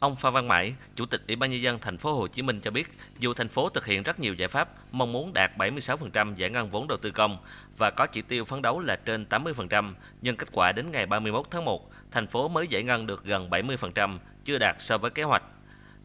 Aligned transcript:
Ông 0.00 0.16
Phan 0.16 0.32
Văn 0.32 0.48
Mãi, 0.48 0.74
Chủ 0.94 1.06
tịch 1.06 1.22
Ủy 1.26 1.36
ban 1.36 1.50
nhân 1.50 1.62
dân 1.62 1.78
thành 1.78 1.98
phố 1.98 2.12
Hồ 2.12 2.28
Chí 2.28 2.42
Minh 2.42 2.60
cho 2.60 2.70
biết, 2.70 2.88
dù 3.18 3.34
thành 3.34 3.48
phố 3.48 3.68
thực 3.68 3.86
hiện 3.86 4.02
rất 4.02 4.20
nhiều 4.20 4.34
giải 4.34 4.48
pháp, 4.48 4.68
mong 4.92 5.12
muốn 5.12 5.32
đạt 5.34 5.56
76% 5.56 6.34
giải 6.34 6.50
ngân 6.50 6.70
vốn 6.70 6.88
đầu 6.88 6.98
tư 6.98 7.10
công 7.10 7.36
và 7.78 7.90
có 7.90 8.06
chỉ 8.06 8.22
tiêu 8.22 8.44
phấn 8.44 8.62
đấu 8.62 8.80
là 8.80 8.96
trên 8.96 9.26
80%, 9.30 9.94
nhưng 10.22 10.36
kết 10.36 10.48
quả 10.52 10.72
đến 10.72 10.90
ngày 10.92 11.06
31 11.06 11.46
tháng 11.50 11.64
1, 11.64 11.90
thành 12.10 12.26
phố 12.26 12.48
mới 12.48 12.66
giải 12.66 12.82
ngân 12.82 13.06
được 13.06 13.24
gần 13.24 13.50
70%, 13.50 14.18
chưa 14.44 14.58
đạt 14.58 14.76
so 14.78 14.98
với 14.98 15.10
kế 15.10 15.22
hoạch. 15.22 15.42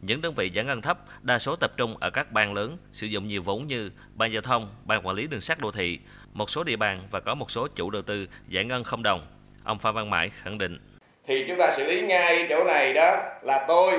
Những 0.02 0.22
đơn 0.22 0.34
vị 0.34 0.50
giải 0.50 0.66
ngân 0.66 0.82
thấp 0.82 1.00
đa 1.22 1.40
số 1.40 1.56
tập 1.56 1.74
trung 1.78 1.98
ở 1.98 2.10
các 2.10 2.32
bang 2.32 2.54
lớn 2.54 2.78
sử 2.92 3.08
dụng 3.08 3.28
nhiều 3.28 3.42
vốn 3.42 3.66
như 3.66 3.90
ban 4.16 4.32
giao 4.32 4.42
thông, 4.42 4.76
ban 4.86 5.08
quản 5.08 5.16
lý 5.16 5.28
đường 5.28 5.42
sắt 5.42 5.60
đô 5.60 5.72
thị, 5.72 6.00
một 6.34 6.50
số 6.50 6.64
địa 6.64 6.76
bàn 6.76 7.08
và 7.12 7.20
có 7.20 7.36
một 7.36 7.52
số 7.52 7.68
chủ 7.68 7.90
đầu 7.90 8.02
tư 8.02 8.28
giải 8.48 8.66
ngân 8.66 8.84
không 8.84 9.04
đồng. 9.04 9.22
Ông 9.64 9.80
Phan 9.80 9.96
Văn 9.96 10.10
Mãi 10.10 10.30
khẳng 10.30 10.58
định 10.58 10.80
thì 11.28 11.46
chúng 11.48 11.58
ta 11.58 11.72
xử 11.72 11.84
lý 11.84 12.02
ngay 12.02 12.46
chỗ 12.50 12.64
này 12.64 12.94
đó 12.94 13.18
là 13.42 13.66
tôi, 13.68 13.94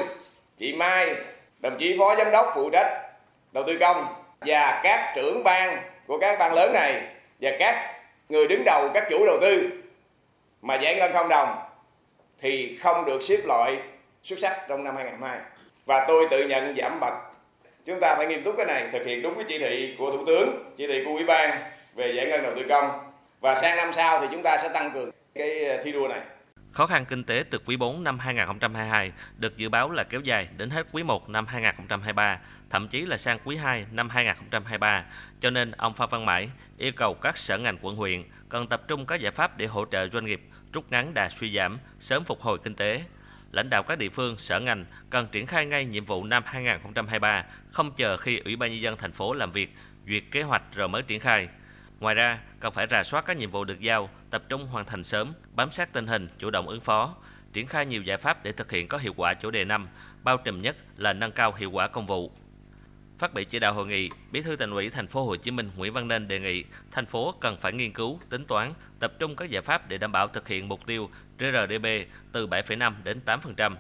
chị 0.59 0.73
mai, 0.73 1.15
đồng 1.59 1.77
chí 1.79 1.97
phó 1.99 2.17
giám 2.17 2.31
đốc 2.31 2.53
phụ 2.55 2.71
trách 2.71 3.03
đầu 3.53 3.65
tư 3.67 3.77
công 3.81 4.07
và 4.41 4.81
các 4.85 5.13
trưởng 5.17 5.45
ban 5.45 5.83
của 6.07 6.19
các 6.19 6.39
ban 6.39 6.55
lớn 6.55 6.73
này 6.73 7.03
và 7.41 7.51
các 7.59 7.95
người 8.29 8.47
đứng 8.47 8.63
đầu, 8.65 8.89
các 8.95 9.07
chủ 9.11 9.27
đầu 9.27 9.39
tư 9.41 9.71
mà 10.63 10.75
giải 10.75 10.95
ngân 10.95 11.13
không 11.13 11.29
đồng 11.29 11.57
thì 12.41 12.77
không 12.77 13.05
được 13.05 13.23
xếp 13.23 13.39
loại 13.45 13.77
xuất 14.23 14.39
sắc 14.39 14.61
trong 14.69 14.85
năm 14.85 14.97
2022 14.97 15.51
và 15.87 16.05
tôi 16.09 16.27
tự 16.31 16.47
nhận 16.49 16.75
giảm 16.77 17.01
bậc 17.01 17.15
chúng 17.85 18.01
ta 18.01 18.15
phải 18.15 18.27
nghiêm 18.27 18.43
túc 18.43 18.57
cái 18.57 18.67
này, 18.67 18.89
thực 18.93 19.07
hiện 19.07 19.23
đúng 19.23 19.35
cái 19.35 19.45
chỉ 19.49 19.59
thị 19.59 19.95
của 19.99 20.11
thủ 20.11 20.27
tướng, 20.27 20.73
chỉ 20.77 20.87
thị 20.87 21.03
của 21.05 21.11
ủy 21.11 21.25
ban 21.25 21.63
về 21.95 22.13
giải 22.13 22.27
ngân 22.27 22.43
đầu 22.43 22.53
tư 22.57 22.63
công. 22.69 22.91
Và 23.41 23.55
sang 23.55 23.77
năm 23.77 23.93
sau 23.93 24.21
thì 24.21 24.27
chúng 24.33 24.43
ta 24.43 24.59
sẽ 24.59 24.69
tăng 24.69 24.91
cường 24.91 25.11
cái 25.35 25.65
ờ, 25.65 25.83
thi 25.85 25.93
đua 25.93 26.09
này. 26.09 26.21
Khó 26.75 26.87
khăn 26.87 27.05
kinh 27.05 27.25
tế 27.25 27.45
từ 27.51 27.59
quý 27.65 27.77
4 27.77 28.05
năm 28.05 28.19
2022 28.19 29.13
được 29.39 29.57
dự 29.57 29.69
báo 29.69 29.91
là 29.91 30.05
kéo 30.05 30.21
dài 30.21 30.49
đến 30.57 30.71
hết 30.71 30.87
quý 30.93 31.03
1 31.03 31.29
năm 31.29 31.47
2023, 31.47 32.39
thậm 32.71 32.89
chí 32.89 33.07
là 33.07 33.17
sang 33.17 33.39
quý 33.45 33.57
2 33.57 33.87
năm 33.93 34.09
2023. 34.09 35.05
Cho 35.41 35.51
nên, 35.51 35.71
ông 35.71 35.95
Phan 35.95 36.09
Văn 36.09 36.27
Mãi 36.27 36.51
yêu 36.79 36.93
cầu 36.97 37.15
các 37.15 37.37
sở 37.37 37.59
ngành 37.59 37.79
quận 37.81 37.97
huyện 37.97 38.25
cần 38.49 38.67
tập 38.67 38.83
trung 38.89 39.07
các 39.07 39.21
giải 39.21 39.33
pháp 39.33 39.59
để 39.59 39.67
hỗ 39.67 39.85
trợ 39.85 40.09
doanh 40.09 40.25
nghiệp 40.25 40.43
rút 40.73 40.93
ngắn 40.93 41.15
đà 41.15 41.29
suy 41.29 41.55
giảm, 41.55 41.79
sớm 42.01 42.25
phục 42.25 42.41
hồi 42.41 42.59
kinh 42.65 42.75
tế. 42.75 43.05
Lãnh 43.53 43.71
đạo 43.71 43.83
các 43.83 43.99
địa 43.99 44.09
phương, 44.09 44.39
sở 44.39 44.61
ngành 44.61 44.85
cần 45.11 45.29
triển 45.33 45.47
khai 45.47 45.67
ngay 45.67 45.85
nhiệm 45.85 46.05
vụ 46.05 46.25
năm 46.25 46.43
2023, 46.47 47.45
không 47.71 47.93
chờ 47.93 48.17
khi 48.17 48.39
Ủy 48.39 48.57
ban 48.57 48.71
nhân 48.71 48.81
dân 48.81 48.97
thành 48.97 49.13
phố 49.13 49.35
làm 49.35 49.53
việc, 49.53 49.77
duyệt 50.07 50.23
kế 50.31 50.43
hoạch 50.43 50.63
rồi 50.75 50.89
mới 50.89 51.03
triển 51.03 51.21
khai. 51.21 51.49
Ngoài 52.01 52.15
ra, 52.15 52.41
cần 52.61 52.73
phải 52.73 52.87
rà 52.91 53.05
soát 53.05 53.27
các 53.27 53.37
nhiệm 53.37 53.51
vụ 53.51 53.65
được 53.65 53.81
giao, 53.81 54.11
tập 54.31 54.43
trung 54.49 54.67
hoàn 54.67 54.85
thành 54.85 55.05
sớm, 55.05 55.33
bám 55.55 55.71
sát 55.71 55.93
tình 55.93 56.07
hình, 56.07 56.29
chủ 56.39 56.51
động 56.51 56.69
ứng 56.69 56.81
phó, 56.81 57.15
triển 57.53 57.67
khai 57.67 57.87
nhiều 57.87 58.03
giải 58.03 58.19
pháp 58.19 58.45
để 58.45 58.53
thực 58.53 58.71
hiện 58.71 58.89
có 58.89 58.99
hiệu 58.99 59.13
quả 59.17 59.35
chủ 59.35 59.51
đề 59.51 59.65
năm, 59.65 59.89
bao 60.23 60.37
trùm 60.37 60.61
nhất 60.61 60.77
là 60.97 61.13
nâng 61.13 61.33
cao 61.33 61.53
hiệu 61.53 61.71
quả 61.71 61.89
công 61.89 62.07
vụ. 62.07 62.33
Phát 63.19 63.35
biểu 63.35 63.45
chỉ 63.45 63.59
đạo 63.59 63.73
hội 63.73 63.87
nghị, 63.87 64.11
Bí 64.33 64.43
thư 64.43 64.57
Thành 64.57 64.71
ủy 64.71 64.91
Thành 64.91 65.07
phố 65.07 65.25
Hồ 65.25 65.37
Chí 65.37 65.51
Minh 65.51 65.71
Nguyễn 65.77 65.93
Văn 65.93 66.09
Nên 66.09 66.29
đề 66.29 66.41
nghị 66.41 66.65
thành 66.93 67.07
phố 67.07 67.35
cần 67.41 67.57
phải 67.57 67.73
nghiên 67.73 67.93
cứu, 67.93 68.21
tính 68.31 68.45
toán, 68.45 68.73
tập 68.99 69.13
trung 69.19 69.37
các 69.37 69.51
giải 69.51 69.63
pháp 69.63 69.89
để 69.89 69.99
đảm 69.99 70.13
bảo 70.13 70.29
thực 70.29 70.49
hiện 70.49 70.69
mục 70.69 70.87
tiêu 70.87 71.11
GRDP 71.39 71.87
từ 72.33 72.47
7,5 72.47 72.93
đến 73.05 73.21
8%. 73.27 73.77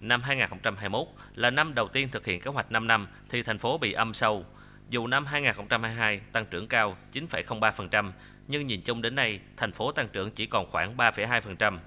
Năm 0.00 0.22
2021 0.22 1.06
là 1.34 1.50
năm 1.50 1.74
đầu 1.74 1.88
tiên 1.88 2.08
thực 2.12 2.26
hiện 2.26 2.40
kế 2.40 2.50
hoạch 2.50 2.72
5 2.72 2.86
năm 2.86 3.06
thì 3.28 3.42
thành 3.42 3.58
phố 3.58 3.78
bị 3.78 3.92
âm 3.92 4.14
sâu, 4.14 4.44
dù 4.90 5.06
năm 5.06 5.26
2022 5.26 6.20
tăng 6.32 6.46
trưởng 6.46 6.68
cao 6.68 6.96
9,03%, 7.12 8.10
nhưng 8.48 8.66
nhìn 8.66 8.82
chung 8.82 9.02
đến 9.02 9.14
nay, 9.14 9.40
thành 9.56 9.72
phố 9.72 9.92
tăng 9.92 10.08
trưởng 10.08 10.30
chỉ 10.30 10.46
còn 10.46 10.66
khoảng 10.70 10.96
3,2%. 10.96 11.78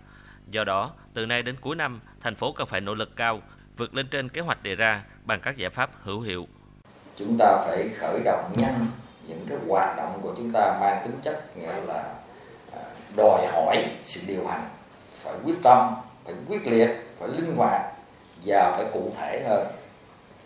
Do 0.47 0.63
đó, 0.63 0.91
từ 1.13 1.25
nay 1.25 1.43
đến 1.43 1.55
cuối 1.61 1.75
năm, 1.75 2.01
thành 2.21 2.35
phố 2.35 2.51
cần 2.51 2.67
phải 2.67 2.81
nỗ 2.81 2.95
lực 2.95 3.15
cao, 3.15 3.41
vượt 3.77 3.93
lên 3.93 4.07
trên 4.07 4.29
kế 4.29 4.41
hoạch 4.41 4.63
đề 4.63 4.75
ra 4.75 5.03
bằng 5.23 5.39
các 5.41 5.57
giải 5.57 5.69
pháp 5.69 5.89
hữu 6.01 6.21
hiệu. 6.21 6.47
Chúng 7.17 7.35
ta 7.39 7.57
phải 7.67 7.89
khởi 7.97 8.19
động 8.25 8.53
nhanh 8.57 8.85
những 9.27 9.45
cái 9.49 9.57
hoạt 9.67 9.97
động 9.97 10.19
của 10.21 10.33
chúng 10.37 10.51
ta 10.53 10.77
mang 10.81 11.01
tính 11.03 11.19
chất 11.21 11.57
nghĩa 11.57 11.73
là 11.87 12.13
à, 12.73 12.81
đòi 13.17 13.47
hỏi 13.51 13.85
sự 14.03 14.21
điều 14.27 14.47
hành, 14.47 14.69
phải 15.23 15.33
quyết 15.43 15.55
tâm, 15.63 15.95
phải 16.25 16.33
quyết 16.47 16.67
liệt, 16.67 16.89
phải 17.19 17.27
linh 17.27 17.55
hoạt 17.55 17.81
và 18.45 18.75
phải 18.77 18.85
cụ 18.93 19.13
thể 19.17 19.43
hơn 19.47 19.67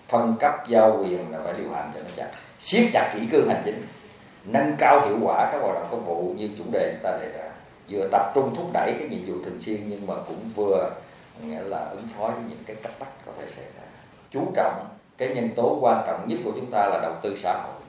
phân 0.07 0.35
cấp 0.39 0.53
giao 0.67 0.97
quyền 0.99 1.31
là 1.31 1.39
phải 1.43 1.53
điều 1.53 1.71
hành 1.71 1.91
cho 1.93 1.99
nó 1.99 2.09
chặt. 2.15 2.31
Siết 2.59 2.89
chặt 2.93 3.11
kỹ 3.15 3.27
cương 3.31 3.49
hành 3.49 3.61
chính, 3.65 3.87
nâng 4.43 4.75
cao 4.77 5.01
hiệu 5.01 5.17
quả 5.21 5.49
các 5.51 5.61
hoạt 5.61 5.75
động 5.75 5.87
công 5.91 6.05
vụ 6.05 6.33
như 6.37 6.49
chủ 6.57 6.63
đề 6.71 6.91
chúng 6.93 7.03
ta 7.03 7.17
đề 7.21 7.31
ra. 7.37 7.49
Vừa 7.89 8.07
tập 8.11 8.31
trung 8.35 8.55
thúc 8.55 8.65
đẩy 8.73 8.93
cái 8.99 9.07
nhiệm 9.09 9.25
vụ 9.25 9.43
thường 9.45 9.61
xuyên 9.61 9.89
nhưng 9.89 10.07
mà 10.07 10.13
cũng 10.27 10.49
vừa, 10.55 10.89
nghĩa 11.41 11.61
là 11.61 11.85
ứng 11.91 12.07
phó 12.17 12.27
với 12.27 12.43
những 12.49 12.63
cái 12.65 12.75
cấp 12.75 12.91
bách 12.99 13.25
có 13.25 13.31
thể 13.39 13.45
xảy 13.49 13.65
ra. 13.65 13.83
Chú 14.29 14.51
trọng, 14.55 14.87
cái 15.17 15.27
nhân 15.27 15.49
tố 15.55 15.77
quan 15.81 16.03
trọng 16.07 16.27
nhất 16.27 16.39
của 16.43 16.51
chúng 16.55 16.71
ta 16.71 16.87
là 16.87 16.99
đầu 17.01 17.13
tư 17.21 17.35
xã 17.37 17.53
hội. 17.63 17.81